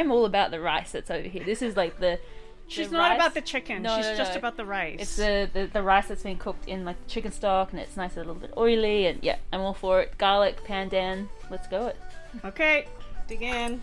[0.00, 1.44] I'm all about the rice that's over here.
[1.44, 2.18] This is like the.
[2.68, 3.82] She's the not rice- about the chicken.
[3.82, 4.38] No, She's no, just no.
[4.38, 4.96] about the rice.
[5.00, 8.14] It's the, the the rice that's been cooked in like chicken stock, and it's nice,
[8.14, 10.16] a little bit oily, and yeah, I'm all for it.
[10.16, 11.96] Garlic, pandan, let's go it.
[12.44, 12.86] Okay,
[13.28, 13.82] dig in.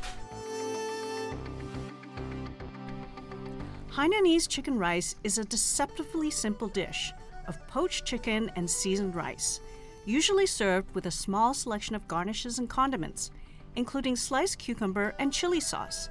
[3.92, 7.14] Hainanese chicken rice is a deceptively simple dish
[7.48, 9.60] of poached chicken and seasoned rice,
[10.06, 13.32] usually served with a small selection of garnishes and condiments,
[13.78, 16.10] including sliced cucumber and chili sauce.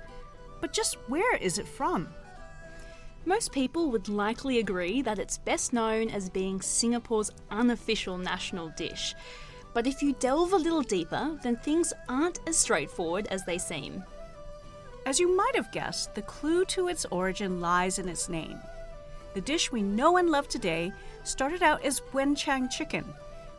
[0.63, 2.09] But just where is it from?
[3.27, 9.15] Most people would likely agree that it's best known as being Singapore's unofficial national dish.
[9.75, 14.05] But if you delve a little deeper, then things aren't as straightforward as they seem.
[15.05, 18.59] As you might have guessed, the clue to its origin lies in its name.
[19.35, 20.93] The dish we know and love today
[21.25, 23.05] started out as Wenchang chicken,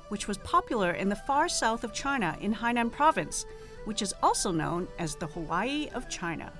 [0.07, 3.45] which was popular in the far south of China in Hainan province,
[3.87, 6.51] which is also known as the Hawaii of China.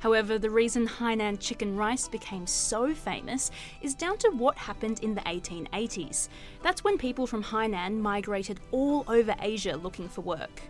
[0.00, 5.14] However, the reason Hainan chicken rice became so famous is down to what happened in
[5.14, 6.28] the 1880s.
[6.62, 10.60] That's when people from Hainan migrated all over Asia looking for work.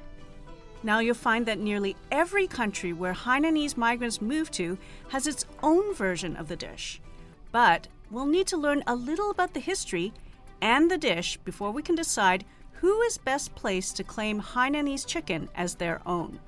[0.85, 4.79] Now you'll find that nearly every country where Hainanese migrants moved to
[5.09, 7.01] has its own version of the dish.
[7.51, 10.13] But we'll need to learn a little about the history
[10.63, 12.45] and the dish before we can decide
[12.81, 16.39] who is best placed to claim Hainanese chicken as their own.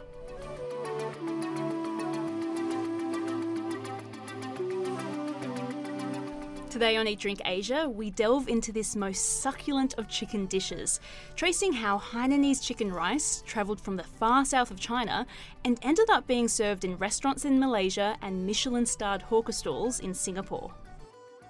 [6.71, 11.01] Today on Eat Drink Asia, we delve into this most succulent of chicken dishes,
[11.35, 15.27] tracing how Hainanese chicken rice travelled from the far south of China
[15.65, 20.15] and ended up being served in restaurants in Malaysia and Michelin starred hawker stalls in
[20.15, 20.73] Singapore.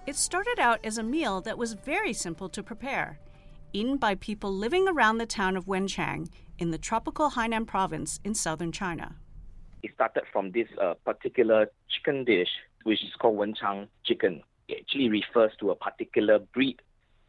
[0.07, 3.19] It started out as a meal that was very simple to prepare,
[3.73, 8.35] eaten by people living around the town of Wenchang in the tropical Hainan province in
[8.35, 9.17] southern China.
[9.83, 12.49] it started from this uh, particular chicken dish,
[12.85, 14.43] which is called wenchang chicken.
[14.69, 16.81] It actually refers to a particular breed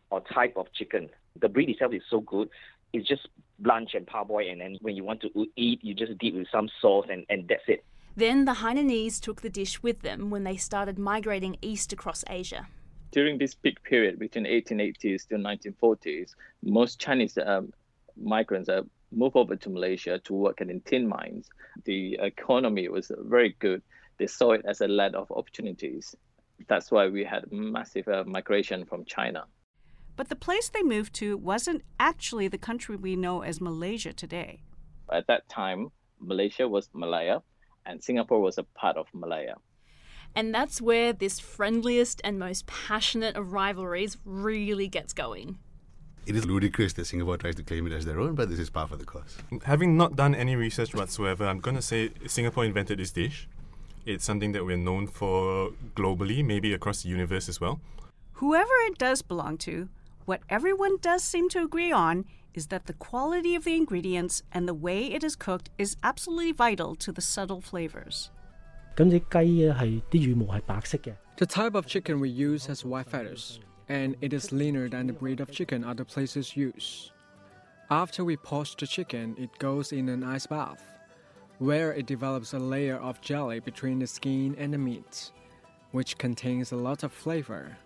[0.09, 1.09] or type of chicken.
[1.40, 2.50] The breed itself is so good,
[2.94, 3.28] it's just
[3.59, 6.69] blanch and parboiled, and then when you want to eat, you just dip with some
[6.81, 7.85] sauce, and, and that's it.
[8.16, 12.68] Then the Hainanese took the dish with them when they started migrating east across Asia.
[13.11, 17.72] During this peak period between 1880s to 1940s, most Chinese um,
[18.22, 21.49] migrants uh, moved over to Malaysia to work in tin mines.
[21.83, 23.81] The economy was very good.
[24.17, 26.16] They saw it as a land of opportunities.
[26.67, 29.45] That's why we had massive uh, migration from China.
[30.16, 34.61] But the place they moved to wasn't actually the country we know as Malaysia today.
[35.11, 35.89] At that time,
[36.19, 37.41] Malaysia was Malaya,
[37.85, 39.55] and Singapore was a part of Malaya.
[40.35, 45.57] And that's where this friendliest and most passionate of rivalries really gets going.
[46.25, 48.69] It is ludicrous that Singapore tries to claim it as their own, but this is
[48.69, 49.37] par for the course.
[49.63, 53.49] Having not done any research whatsoever, I'm going to say Singapore invented this dish.
[54.05, 57.81] It's something that we're known for globally, maybe across the universe as well.
[58.33, 59.89] Whoever it does belong to,
[60.25, 64.67] what everyone does seem to agree on is that the quality of the ingredients and
[64.67, 68.29] the way it is cooked is absolutely vital to the subtle flavors.
[68.97, 71.14] 咁只鸡咧系啲羽毛系白色嘅。
[71.36, 73.58] The type of chicken we use has white feathers,
[73.88, 77.10] and it is leaner than the breed of chicken other places use.
[77.88, 80.82] After we poach the chicken, it goes in an ice bath,
[81.58, 85.30] where it develops a layer of jelly between the skin and the meat,
[85.92, 87.76] which contains a lot of flavor.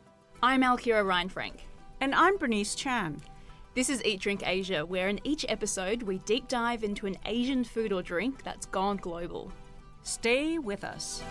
[0.42, 1.66] I'm Alkira Ryan Frank.
[2.00, 3.20] And I'm Bernice Chan.
[3.74, 7.62] This is Eat Drink Asia, where in each episode we deep dive into an Asian
[7.62, 9.52] food or drink that's gone global.
[10.05, 11.23] Stay with us.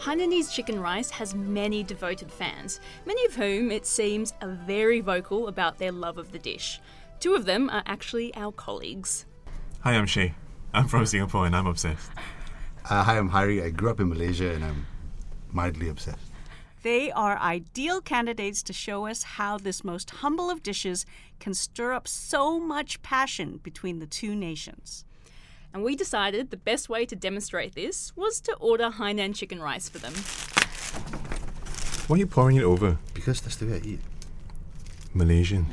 [0.00, 5.46] Hainanese chicken rice has many devoted fans, many of whom, it seems, are very vocal
[5.46, 6.80] about their love of the dish.
[7.20, 9.24] Two of them are actually our colleagues.
[9.82, 10.34] Hi, I'm Shay.
[10.74, 12.10] I'm from Singapore and I'm obsessed.
[12.90, 13.62] Uh, hi, I'm Hari.
[13.62, 14.84] I grew up in Malaysia and I'm
[15.52, 16.32] mildly obsessed.
[16.82, 21.04] They are ideal candidates to show us how this most humble of dishes
[21.40, 25.04] can stir up so much passion between the two nations.
[25.74, 29.88] And we decided the best way to demonstrate this was to order Hainan chicken rice
[29.88, 30.14] for them.
[32.06, 32.98] Why are you pouring it over?
[33.12, 34.00] Because that's the way I eat.
[35.12, 35.66] Malaysian.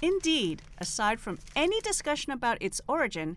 [0.00, 3.36] Indeed, aside from any discussion about its origin,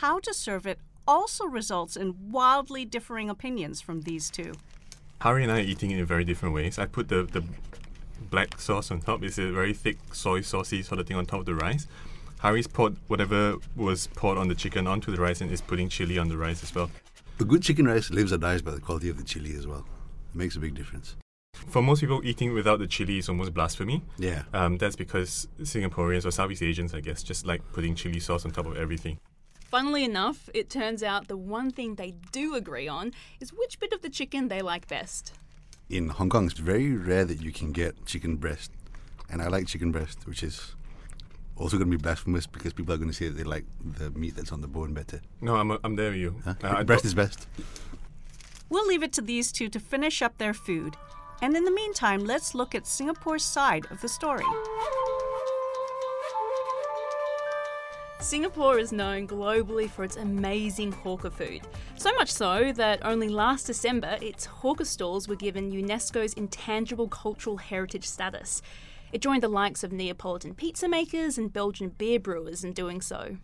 [0.00, 4.54] how to serve it also results in wildly differing opinions from these two.
[5.20, 6.78] Hari and I are eating it in very different ways.
[6.78, 7.44] I put the, the
[8.30, 9.22] black sauce on top.
[9.22, 11.86] It's a very thick soy saucy sort of thing on top of the rice.
[12.40, 16.16] Hari's poured whatever was poured on the chicken onto the rice and is putting chili
[16.16, 16.90] on the rice as well.
[17.38, 19.84] A good chicken rice lives or dies by the quality of the chili as well.
[20.34, 21.16] It makes a big difference.
[21.52, 24.02] For most people, eating without the chili is almost blasphemy.
[24.16, 24.44] Yeah.
[24.54, 28.52] Um, that's because Singaporeans or Southeast Asians, I guess, just like putting chili sauce on
[28.52, 29.18] top of everything.
[29.70, 33.92] Funnily enough, it turns out the one thing they do agree on is which bit
[33.92, 35.34] of the chicken they like best.
[35.88, 38.72] In Hong Kong, it's very rare that you can get chicken breast.
[39.30, 40.74] And I like chicken breast, which is
[41.56, 44.10] also going to be blasphemous because people are going to say that they like the
[44.10, 45.20] meat that's on the bone better.
[45.40, 46.42] No, I'm, I'm there with you.
[46.44, 46.54] Huh?
[46.64, 47.46] Uh, breast is best.
[48.70, 50.96] We'll leave it to these two to finish up their food.
[51.42, 54.44] And in the meantime, let's look at Singapore's side of the story.
[58.20, 61.62] Singapore is known globally for its amazing hawker food.
[61.96, 67.56] So much so that only last December its hawker stalls were given UNESCO's Intangible Cultural
[67.56, 68.60] Heritage status.
[69.10, 73.38] It joined the likes of Neapolitan pizza makers and Belgian beer brewers in doing so.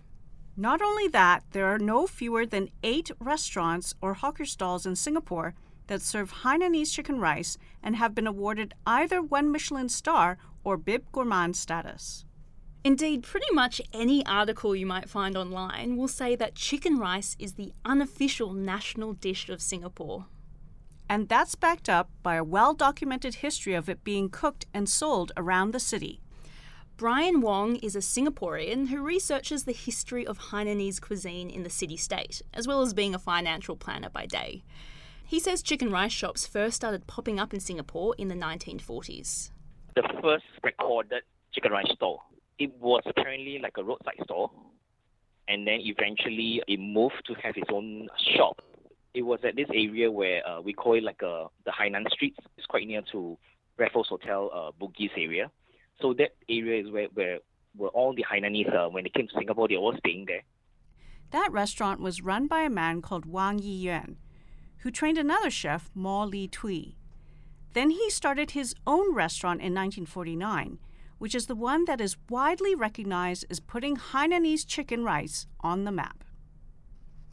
[0.58, 5.54] Not only that, there are no fewer than eight restaurants or hawker stalls in Singapore
[5.86, 11.10] that serve Hainanese chicken rice and have been awarded either one Michelin star or Bib
[11.12, 12.25] Gourmand status.
[12.86, 17.54] Indeed, pretty much any article you might find online will say that chicken rice is
[17.54, 20.26] the unofficial national dish of Singapore.
[21.08, 25.32] And that's backed up by a well documented history of it being cooked and sold
[25.36, 26.20] around the city.
[26.96, 31.96] Brian Wong is a Singaporean who researches the history of Hainanese cuisine in the city
[31.96, 34.62] state, as well as being a financial planner by day.
[35.24, 39.50] He says chicken rice shops first started popping up in Singapore in the 1940s.
[39.96, 42.20] The first recorded chicken rice store,
[42.58, 44.50] it was apparently like a roadside store,
[45.48, 48.60] and then eventually it moved to have its own shop.
[49.14, 52.38] It was at this area where uh, we call it like uh, the Hainan Streets.
[52.56, 53.38] It's quite near to
[53.78, 55.50] Raffles Hotel, uh, Bugis area.
[56.00, 57.38] So that area is where, where,
[57.76, 60.42] where all the Hainanese, uh, when they came to Singapore, they were all staying there.
[61.30, 64.16] That restaurant was run by a man called Wang Yiyuan,
[64.78, 66.96] who trained another chef, Mo Li Tui.
[67.72, 70.78] Then he started his own restaurant in 1949,
[71.18, 75.92] which is the one that is widely recognized as putting Hainanese chicken rice on the
[75.92, 76.24] map.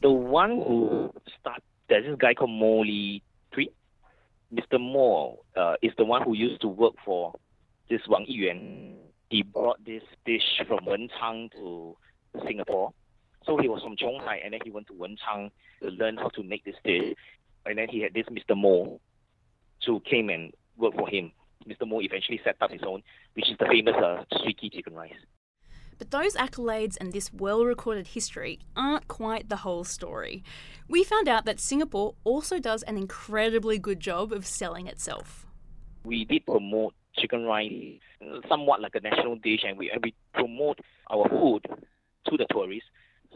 [0.02, 3.70] The one who started, there's this guy called Mo Tui.
[4.52, 4.78] Mr.
[4.80, 7.34] Mo uh, is the one who used to work for
[7.88, 8.94] this Wang Yiyuan.
[9.30, 11.96] He brought this dish from Wenchang to
[12.46, 12.92] Singapore.
[13.46, 15.50] So he was from Zhonghai, and then he went to Wenchang
[15.82, 17.14] to learn how to make this dish.
[17.66, 18.56] And then he had this Mr.
[18.56, 19.00] Mo,
[19.84, 21.32] who came and worked for him.
[21.68, 21.86] Mr.
[21.86, 23.02] Mo eventually set up his own,
[23.34, 25.12] which is the famous uh, Swee Kee chicken rice.
[25.98, 30.42] But those accolades and this well recorded history aren't quite the whole story.
[30.88, 35.46] We found out that Singapore also does an incredibly good job of selling itself.
[36.04, 38.00] We did promote chicken rice
[38.48, 40.78] somewhat like a national dish, and we, and we promote
[41.10, 41.64] our food
[42.28, 42.88] to the tourists.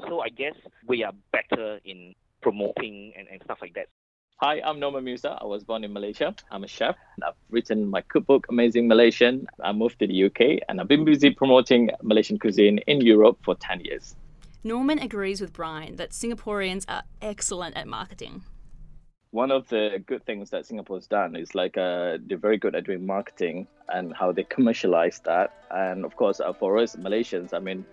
[0.08, 0.54] So I guess
[0.86, 3.86] we are better in promoting and, and stuff like that.
[4.40, 5.36] Hi, I'm Norman Musa.
[5.40, 6.32] I was born in Malaysia.
[6.52, 6.94] I'm a chef.
[7.16, 9.48] And I've written my cookbook, Amazing Malaysian.
[9.64, 13.56] I moved to the UK and I've been busy promoting Malaysian cuisine in Europe for
[13.56, 14.14] 10 years.
[14.62, 18.44] Norman agrees with Brian that Singaporeans are excellent at marketing.
[19.32, 22.84] One of the good things that Singapore's done is like uh, they're very good at
[22.84, 25.64] doing marketing and how they commercialize that.
[25.72, 27.84] And of course, uh, for us Malaysians, I mean,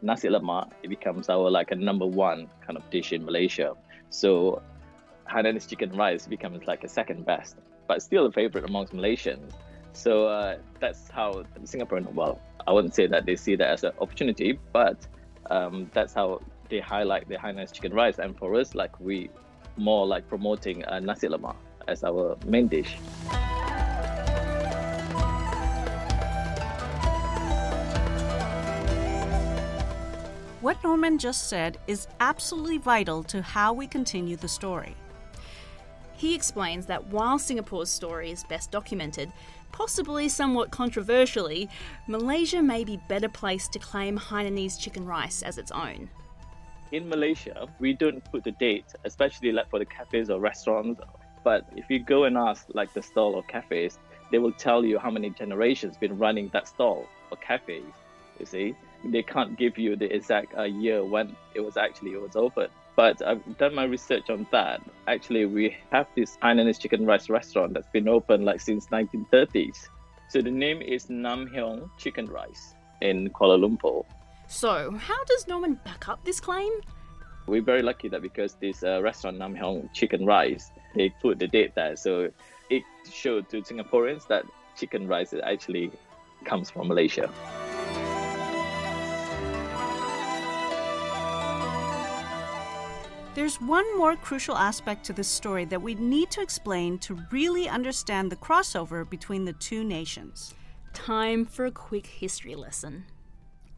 [0.00, 3.74] nasi lemak it becomes our like a number one kind of dish in Malaysia.
[4.08, 4.62] So
[5.30, 7.56] Hainanese chicken rice becomes like a second best,
[7.86, 9.52] but still a favorite amongst Malaysians.
[9.92, 13.92] So uh, that's how Singaporean, well, I wouldn't say that they see that as an
[14.00, 15.06] opportunity, but
[15.50, 18.18] um, that's how they highlight the Hainanese chicken rice.
[18.18, 19.30] And for us, like we
[19.76, 21.56] more like promoting uh, nasi lemak
[21.88, 22.96] as our main dish.
[30.60, 34.94] What Norman just said is absolutely vital to how we continue the story.
[36.20, 39.32] He explains that while Singapore's story is best documented,
[39.72, 41.70] possibly somewhat controversially,
[42.06, 46.10] Malaysia may be better placed to claim Hainanese chicken rice as its own.
[46.92, 51.00] In Malaysia, we don't put the date, especially like for the cafes or restaurants.
[51.42, 53.98] But if you go and ask like the stall or cafes,
[54.30, 57.94] they will tell you how many generations been running that stall or cafes.
[58.38, 58.74] You see,
[59.06, 62.72] they can't give you the exact uh, year when it was actually it was opened.
[62.96, 64.82] But I've done my research on that.
[65.06, 69.88] Actually, we have this Hainanese chicken rice restaurant that's been open like since 1930s.
[70.28, 74.04] So the name is Nam Heong Chicken Rice in Kuala Lumpur.
[74.46, 76.72] So, how does Norman back up this claim?
[77.46, 81.46] We're very lucky that because this uh, restaurant Nam Heong Chicken Rice, they put the
[81.46, 82.30] date there, so
[82.68, 82.82] it
[83.12, 84.44] showed to Singaporeans that
[84.76, 85.90] chicken rice actually
[86.44, 87.30] comes from Malaysia.
[93.32, 97.68] There's one more crucial aspect to this story that we need to explain to really
[97.68, 100.52] understand the crossover between the two nations.
[100.94, 103.04] Time for a quick history lesson.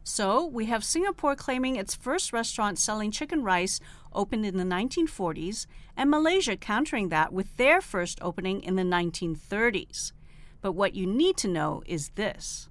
[0.03, 3.79] So, we have Singapore claiming its first restaurant selling chicken rice
[4.11, 10.13] opened in the 1940s, and Malaysia countering that with their first opening in the 1930s.
[10.61, 12.69] But what you need to know is this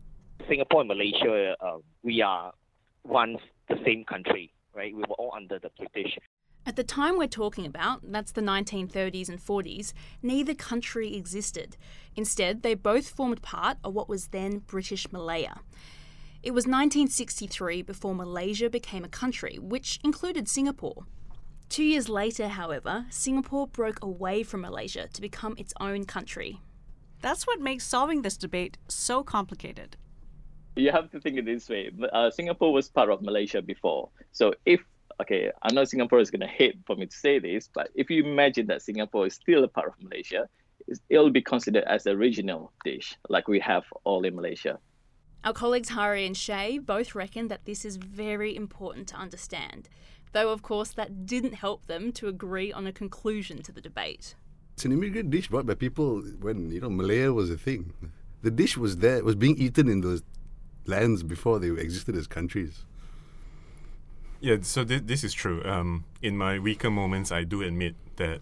[0.49, 2.53] Singapore and Malaysia, uh, we are
[3.05, 4.93] once the same country, right?
[4.93, 6.19] We were all under the British.
[6.65, 9.93] At the time we're talking about, that's the 1930s and 40s,
[10.23, 11.77] neither country existed.
[12.15, 15.57] Instead, they both formed part of what was then British Malaya.
[16.41, 21.05] It was 1963 before Malaysia became a country, which included Singapore.
[21.69, 26.61] Two years later, however, Singapore broke away from Malaysia to become its own country.
[27.23, 29.97] That's what makes solving this debate so complicated.
[30.77, 34.11] You have to think it this way uh, Singapore was part of Malaysia before.
[34.33, 34.81] So if
[35.21, 38.11] okay, I know Singapore is going to hate for me to say this, but if
[38.11, 40.49] you imagine that Singapore is still a part of Malaysia,
[41.09, 44.79] it'll be considered as a regional dish, like we have all in Malaysia.
[45.45, 49.89] Our colleagues Hari and Shay both reckon that this is very important to understand,
[50.33, 54.37] though, of course, that didn't help them to agree on a conclusion to the debate.
[54.75, 57.93] It's an immigrant dish brought by people when, you know, Malaya was a thing.
[58.43, 60.23] The dish was there, was being eaten in those
[60.87, 62.85] lands before they existed as countries.
[64.43, 65.63] Yeah, so th- this is true.
[65.65, 68.41] Um, in my weaker moments, I do admit that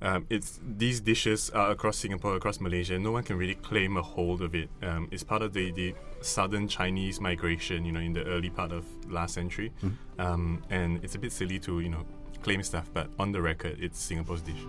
[0.00, 2.96] um, it's these dishes are across Singapore, across Malaysia.
[2.96, 4.68] No one can really claim a hold of it.
[4.82, 8.70] Um, it's part of the, the southern Chinese migration, you know, in the early part
[8.70, 9.96] of last century, Mm.
[10.20, 12.04] um, and it's a bit silly to you know
[12.44, 12.88] claim stuff.
[12.94, 14.62] But on the record, it's Singapore's dish.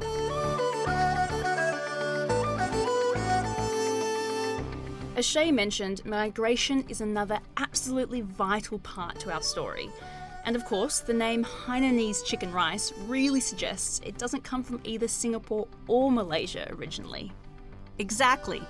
[5.16, 9.88] As Shay mentioned, migration is another absolutely vital part to our story.
[10.46, 15.08] And of course, the name Hainanese chicken rice really suggests it doesn't come from either
[15.08, 17.32] Singapore or Malaysia originally.
[18.00, 18.62] Exactly.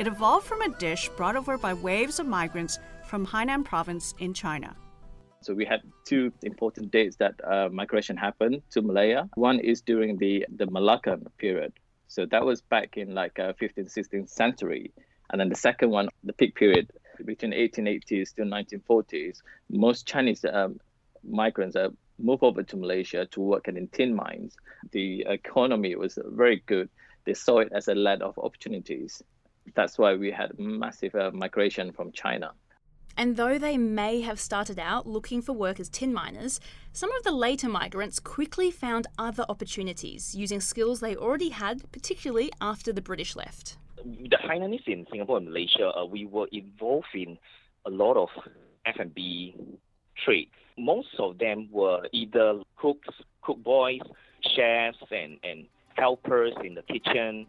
[0.00, 4.34] It evolved from a dish brought over by waves of migrants from Hainan province in
[4.34, 4.74] China.
[5.40, 9.28] So we had two important dates that uh, migration happened to Malaya.
[9.34, 11.72] One is during the, the Malaccan period.
[12.08, 14.90] So that was back in like uh, 15th, 16th century.
[15.30, 16.90] And then the second one, the peak period
[17.24, 20.80] between 1880s to 1940s, most Chinese um,
[21.28, 21.88] migrants uh,
[22.18, 24.56] moved over to Malaysia to work in tin mines.
[24.92, 26.88] The economy was very good.
[27.24, 29.22] They saw it as a land of opportunities.
[29.74, 32.52] That's why we had massive uh, migration from China.
[33.16, 36.58] And though they may have started out looking for work as tin miners,
[36.92, 42.50] some of the later migrants quickly found other opportunities using skills they already had, particularly
[42.60, 43.76] after the British left.
[44.04, 47.38] The Hainanese in Singapore and Malaysia, uh, we were involved in
[47.86, 48.28] a lot of
[48.84, 49.56] F&B
[50.24, 50.48] trade.
[50.78, 53.08] Most of them were either cooks,
[53.42, 54.00] cook boys,
[54.54, 57.46] chefs, and, and helpers in the kitchen.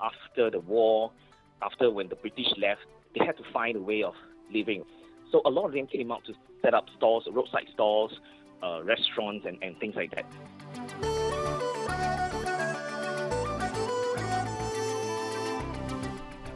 [0.00, 1.10] After the war,
[1.62, 2.80] after when the British left,
[3.14, 4.14] they had to find a way of
[4.52, 4.84] living.
[5.30, 8.18] So a lot of them came out to set up stores, roadside stores,
[8.62, 10.24] uh, restaurants, and, and things like that.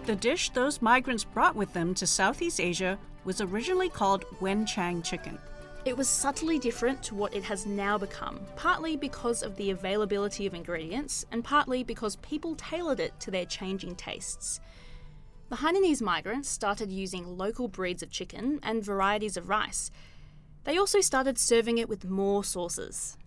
[0.06, 5.38] The dish those migrants brought with them to Southeast Asia was originally called wenchang chicken.
[5.84, 10.46] It was subtly different to what it has now become, partly because of the availability
[10.46, 14.60] of ingredients, and partly because people tailored it to their changing tastes.
[15.48, 19.90] The Hainanese migrants started using local breeds of chicken and varieties of rice.
[20.64, 23.18] They also started serving it with more sauces.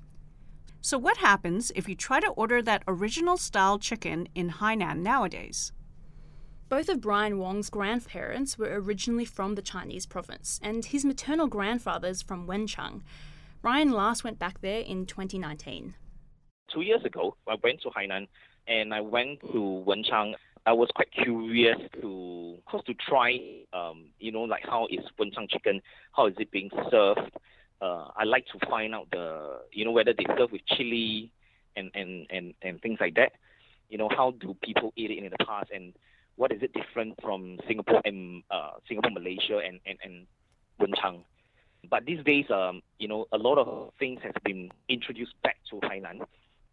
[0.79, 5.73] So, what happens if you try to order that original style chicken in Hainan nowadays?
[6.67, 12.23] Both of Brian Wong's grandparents were originally from the Chinese province, and his maternal grandfather's
[12.23, 13.03] from Wenchang.
[13.61, 15.93] Brian last went back there in 2019.
[16.73, 18.27] Two years ago, I went to Hainan
[18.67, 20.33] and I went to Wenchang.
[20.65, 23.37] I was quite curious to, of course, to try,
[23.71, 25.81] um, you know, like how is Wenchang chicken,
[26.13, 27.31] how is it being served.
[27.79, 31.31] Uh, I like to find out the, you know, whether they serve with chili
[31.75, 33.33] and, and, and, and things like that.
[33.87, 35.93] You know, how do people eat it in the past and
[36.35, 40.27] what is it different from Singapore and uh, Singapore, Malaysia, and, and, and
[40.79, 41.23] Wenchang.
[41.89, 45.75] But these days, um, you know, a lot of things have been introduced back to
[45.87, 46.25] Hainan.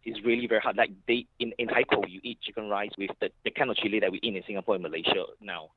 [0.03, 0.75] It's really very hard.
[0.75, 3.99] Like they in, in Haikou, you eat chicken rice with the, the kind of chili
[3.99, 5.69] that we eat in Singapore and Malaysia now.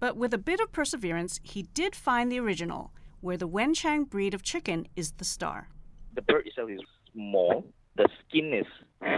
[0.00, 4.34] But with a bit of perseverance, he did find the original, where the Wenchang breed
[4.34, 5.68] of chicken is the star.
[6.14, 6.80] The bird itself is
[7.12, 7.64] small,
[7.96, 8.66] the skin is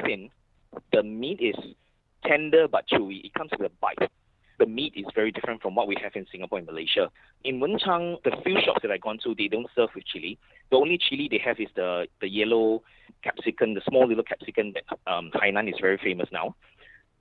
[0.04, 0.28] thin,
[0.92, 1.54] the meat is
[2.24, 3.24] tender but chewy.
[3.24, 4.10] It comes with a bite.
[4.58, 7.10] The meat is very different from what we have in Singapore and Malaysia.
[7.42, 10.38] In Wenchang, the few shops that I've gone to, they don't serve with chili.
[10.70, 12.82] The only chili they have is the, the yellow
[13.24, 16.54] capsicum, the small little capsicum that um, Hainan is very famous now.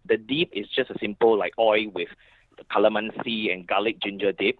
[0.06, 2.10] The dip is just a simple like oil with
[2.58, 4.58] the calamansi and garlic ginger dip.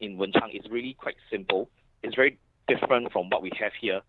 [0.00, 1.68] In Wenchang, it's really quite simple.
[2.02, 4.00] It's very different from what we have here.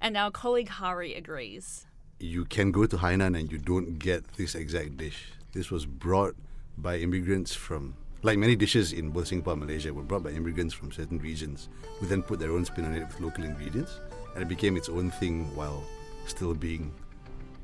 [0.00, 1.86] And our colleague Hari agrees.
[2.22, 5.32] You can go to Hainan and you don't get this exact dish.
[5.52, 6.36] This was brought
[6.76, 10.74] by immigrants from, like many dishes in both Singapore and Malaysia, were brought by immigrants
[10.74, 14.00] from certain regions who then put their own spin on it with local ingredients.
[14.34, 15.82] And it became its own thing while
[16.26, 16.92] still being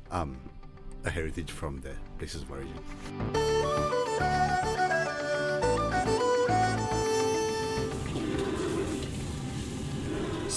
[0.09, 0.35] um,
[1.05, 2.73] a heritage from their places of origin.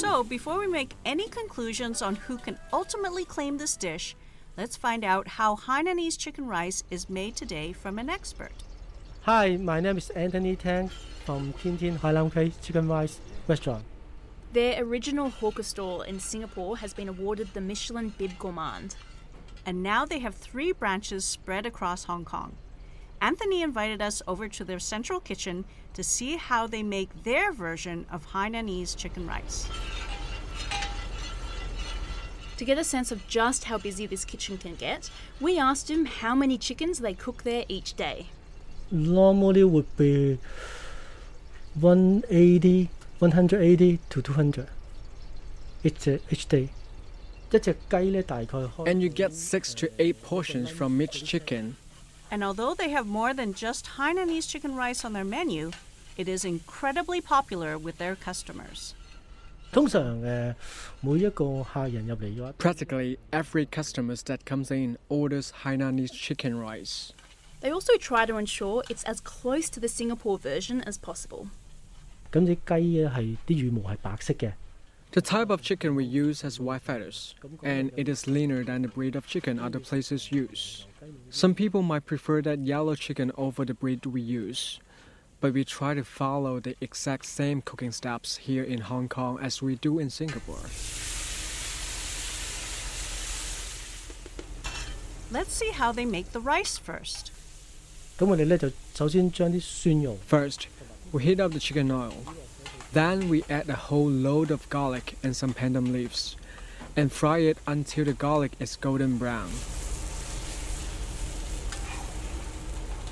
[0.01, 4.17] So, before we make any conclusions on who can ultimately claim this dish,
[4.57, 8.55] let's find out how Hainanese chicken rice is made today from an expert.
[9.25, 10.89] Hi, my name is Anthony Tang
[11.27, 13.85] from Tin Tin Hai Lam Chicken Rice Restaurant.
[14.55, 18.97] Their original hawker stall in Singapore has been awarded the Michelin Bib Gourmand.
[19.67, 22.57] And now they have three branches spread across Hong Kong.
[23.21, 28.07] Anthony invited us over to their central kitchen to see how they make their version
[28.11, 29.69] of Hainanese chicken rice.
[32.57, 35.11] To get a sense of just how busy this kitchen can get,
[35.41, 38.27] we asked him how many chickens they cook there each day.
[38.91, 40.39] Normally would be
[41.75, 44.69] 180, 180 to 200
[45.85, 46.71] each, each day.
[47.53, 51.77] And you get six to eight portions from each chicken
[52.31, 55.73] and although they have more than just Hainanese chicken rice on their menu,
[56.17, 58.95] it is incredibly popular with their customers.
[62.59, 67.13] Practically every customer that comes in orders Hainanese chicken rice.
[67.61, 71.49] They also try to ensure it's as close to the Singapore version as possible.
[75.13, 78.89] The type of chicken we use has white feathers, and it is leaner than the
[78.89, 80.87] breed of chicken other places use.
[81.31, 84.79] Some people might prefer that yellow chicken over the breed we use,
[85.41, 89.61] but we try to follow the exact same cooking steps here in Hong Kong as
[89.61, 90.63] we do in Singapore.
[95.33, 97.33] Let's see how they make the rice first.
[100.27, 100.69] First,
[101.11, 102.15] we heat up the chicken oil.
[102.94, 106.36] Then we add a whole load of garlic and some pandan leaves,
[106.96, 109.50] and fry it until the garlic is golden brown.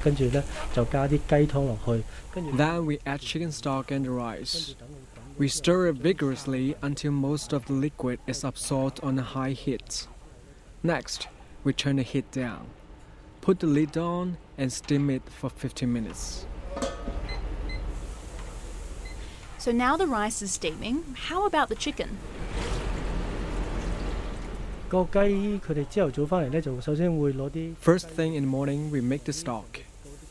[0.03, 2.03] 跟住咧就加啲鸡汤落去，
[2.34, 4.75] 跟住 Then we add chicken stock and the rice.
[5.38, 10.08] We stir it vigorously until most of the liquid is absorbed on a high heat.
[10.84, 11.27] Next,
[11.63, 12.67] we turn the heat down.
[13.41, 16.45] Put the lid on and steam it for 15 minutes.
[19.58, 21.03] So now the rice is steaming.
[21.29, 22.10] How about the chicken?
[24.89, 29.82] 个鸡佢哋朝头早翻嚟咧，就首先会攞啲 First thing in the morning, we make the stock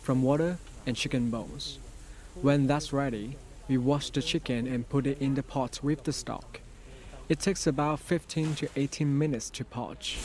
[0.02, 1.78] from water and chicken bones.
[2.42, 3.36] When that's ready,
[3.68, 6.60] we wash the chicken and put it in the pot with the stock.
[7.28, 10.18] It takes about 15 to 18 minutes to poach.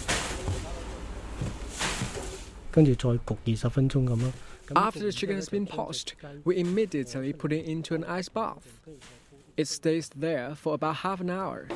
[2.72, 4.34] 跟住再焗二十分钟咁咯。
[4.68, 8.64] 咁 After the chicken has been poached, we immediately put it into an ice bath.
[9.56, 11.68] It stays there for about half an hour.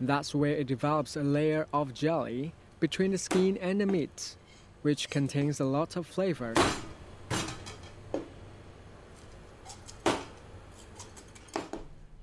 [0.00, 4.36] That's where it develops a layer of jelly between the skin and the meat,
[4.82, 6.54] which contains a lot of flavor.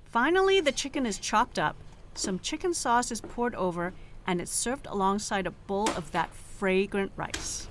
[0.04, 1.76] Finally, the chicken is chopped up,
[2.14, 3.92] some chicken sauce is poured over,
[4.26, 7.68] and it's served alongside a bowl of that fragrant rice.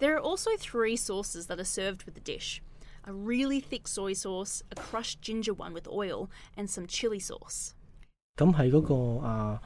[0.00, 2.60] There are also three sauces that are served with the dish
[3.06, 7.72] a really thick soy sauce, a crushed ginger one with oil, and some chili sauce.
[8.36, 9.62] 咁系嗰个啊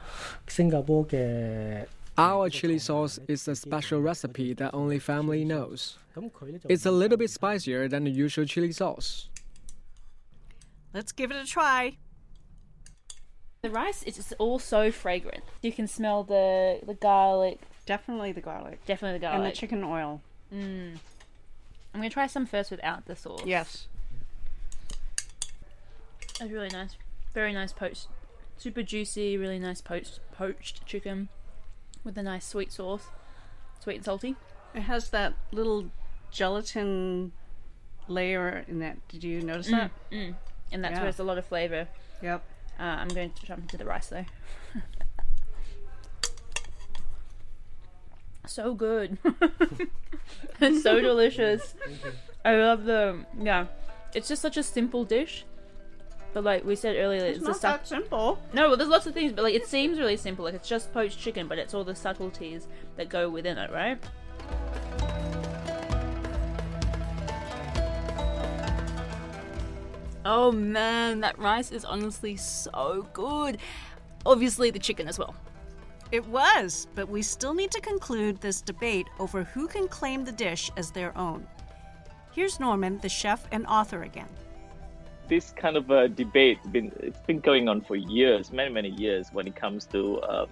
[0.47, 5.95] 新加坡嘅 Our chili sauce is a special recipe that only family knows.
[6.15, 9.25] 咁佢咧就 It's a little bit spicier than the usual chili sauce.
[10.93, 11.97] Let's give it a try.
[13.61, 15.43] The rice is just all so fragrant.
[15.61, 18.84] You can smell the the garlic, Definitely the garlic.
[18.84, 19.38] definitely the garlic.
[19.44, 20.20] And the chicken oil.
[20.52, 20.98] Mm.
[21.94, 23.42] I'm gonna try some first without the sauce.
[23.46, 23.86] Yes.
[26.40, 26.96] It's really nice.
[27.32, 28.08] Very nice poached.
[28.58, 31.28] Super juicy, really nice poached poached chicken
[32.04, 33.04] with a nice sweet sauce.
[33.80, 34.36] Sweet and salty.
[34.74, 35.86] It has that little
[36.30, 37.32] gelatin
[38.08, 39.06] layer in that.
[39.08, 39.90] Did you notice that?
[40.10, 40.34] Mm.
[40.72, 41.00] And that's Yeah.
[41.00, 41.88] where it's a lot of flavour.
[42.22, 42.42] Yep.
[42.78, 44.24] Uh, I'm going to jump into the rice though.
[48.48, 49.18] So good.
[50.60, 51.74] it's so delicious.
[52.44, 53.66] I love the yeah.
[54.14, 55.44] It's just such a simple dish.
[56.32, 58.38] But like we said earlier, It's it's, not that simple.
[58.52, 60.44] No, well, there's lots of things, but like it seems really simple.
[60.44, 63.98] Like it's just poached chicken, but it's all the subtleties that go within it, right?
[70.26, 73.58] Oh man, that rice is honestly so good.
[74.26, 75.36] Obviously, the chicken as well.
[76.12, 80.32] It was, but we still need to conclude this debate over who can claim the
[80.32, 81.46] dish as their own.
[82.32, 84.28] Here's Norman, the chef and author again.
[85.28, 89.30] this kind of a debate been it's been going on for years, many many years
[89.32, 90.48] when it comes to um,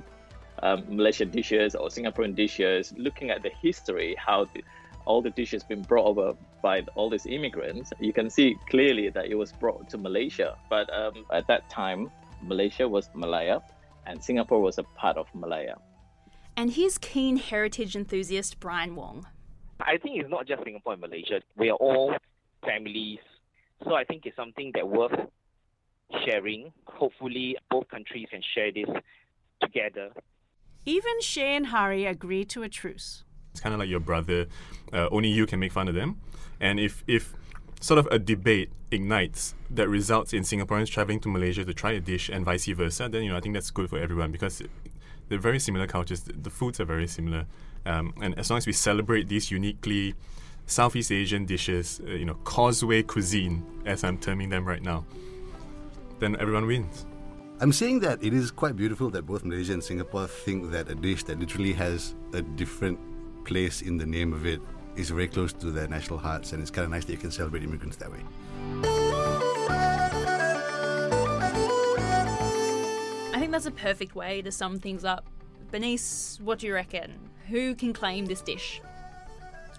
[0.62, 2.92] um, Malaysian dishes or Singaporean dishes.
[2.96, 4.62] Looking at the history, how the,
[5.04, 9.26] all the dishes been brought over by all these immigrants, you can see clearly that
[9.26, 10.56] it was brought to Malaysia.
[10.70, 12.10] But um, at that time,
[12.42, 13.60] Malaysia was Malaya,
[14.06, 15.76] and Singapore was a part of Malaya.
[16.56, 19.26] And here's keen heritage enthusiast Brian Wong.
[19.80, 21.40] I think it's not just Singapore and Malaysia.
[21.56, 22.14] We are all
[22.64, 23.18] families.
[23.82, 25.18] So I think it's something that worth
[26.24, 26.72] sharing.
[26.86, 28.88] Hopefully, both countries can share this
[29.60, 30.10] together.
[30.86, 33.24] Even Shay and Hari agree to a truce.
[33.50, 34.46] It's kind of like your brother.
[34.92, 36.20] Uh, only you can make fun of them.
[36.60, 37.34] And if if
[37.84, 42.00] sort of a debate ignites that results in Singaporeans traveling to Malaysia to try a
[42.00, 44.62] dish and vice versa, then you know I think that's good for everyone because
[45.28, 46.22] they're very similar cultures.
[46.22, 47.44] The, foods are very similar,
[47.84, 50.14] um, and as long as we celebrate these uniquely
[50.64, 55.04] Southeast Asian dishes, uh, you know, causeway cuisine, as I'm terming them right now,
[56.20, 57.04] then everyone wins.
[57.60, 60.94] I'm saying that it is quite beautiful that both Malaysia and Singapore think that a
[60.94, 62.98] dish that literally has a different
[63.44, 64.62] place in the name of it
[64.96, 67.30] is very close to their national hearts, and it's kind of nice that you can
[67.30, 68.20] celebrate immigrants that way.
[73.32, 75.26] I think that's a perfect way to sum things up.
[75.70, 77.18] Bernice, what do you reckon?
[77.48, 78.80] Who can claim this dish?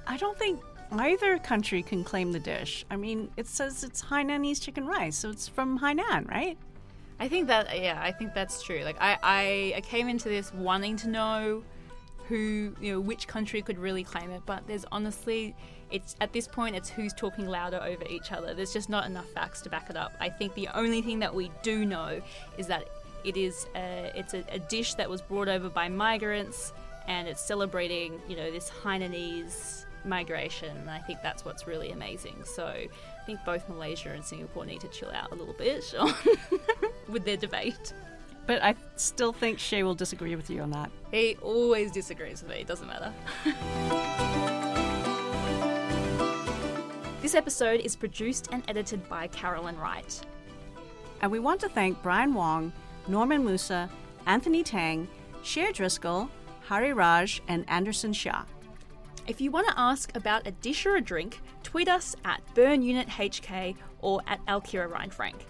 [0.08, 2.86] I don't think either country can claim the dish.
[2.92, 6.58] I mean, it says it's Hainanese chicken rice, so it's from Hainan, right?
[7.20, 8.82] I think that yeah, I think that's true.
[8.84, 11.64] Like I, I, I came into this wanting to know
[12.28, 15.56] who you know which country could really claim it, but there's honestly
[15.92, 18.54] it's at this point it's who's talking louder over each other.
[18.54, 20.14] There's just not enough facts to back it up.
[20.20, 22.22] I think the only thing that we do know
[22.58, 22.88] is that
[23.24, 26.74] it is a, it's a, a dish that was brought over by migrants
[27.08, 32.44] and it's celebrating you know this Hainanese migration and I think that's what's really amazing.
[32.44, 35.94] So I think both Malaysia and Singapore need to chill out a little bit
[37.10, 37.94] with their debate.
[38.48, 40.92] But I still think Shay will disagree with you on that.
[41.12, 43.12] He always disagrees with me, it doesn't matter.
[47.22, 50.22] this episode is produced and edited by Carolyn Wright.
[51.22, 52.72] And we want to thank Brian Wong,
[53.08, 53.90] Norman Musa,
[54.28, 55.08] Anthony Tang,
[55.42, 56.30] Shay Driscoll,
[56.68, 58.44] Hari Raj, and Anderson Shah.
[59.28, 63.76] If you want to ask about a dish or a drink, tweet us at BurnUnitHK
[64.02, 65.42] or at Alkira Reinfrank.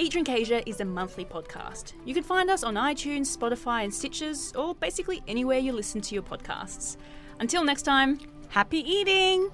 [0.00, 1.92] Eat Drink Asia is a monthly podcast.
[2.06, 6.14] You can find us on iTunes, Spotify, and Stitches, or basically anywhere you listen to
[6.14, 6.96] your podcasts.
[7.38, 9.50] Until next time, happy eating!